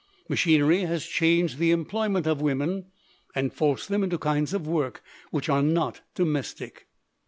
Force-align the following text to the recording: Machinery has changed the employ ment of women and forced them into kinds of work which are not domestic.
Machinery 0.27 0.79
has 0.85 1.05
changed 1.05 1.59
the 1.59 1.69
employ 1.69 2.09
ment 2.09 2.25
of 2.25 2.41
women 2.41 2.85
and 3.35 3.53
forced 3.53 3.87
them 3.87 4.03
into 4.03 4.17
kinds 4.17 4.51
of 4.51 4.65
work 4.65 5.03
which 5.29 5.47
are 5.47 5.61
not 5.61 6.01
domestic. 6.15 6.87